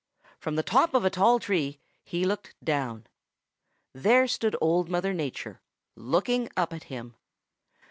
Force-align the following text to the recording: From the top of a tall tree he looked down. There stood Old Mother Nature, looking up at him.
From 0.39 0.55
the 0.55 0.63
top 0.63 0.95
of 0.95 1.05
a 1.05 1.11
tall 1.11 1.37
tree 1.37 1.79
he 2.03 2.25
looked 2.25 2.55
down. 2.63 3.05
There 3.93 4.27
stood 4.27 4.55
Old 4.59 4.89
Mother 4.89 5.13
Nature, 5.13 5.61
looking 5.95 6.49
up 6.57 6.73
at 6.73 6.85
him. 6.85 7.13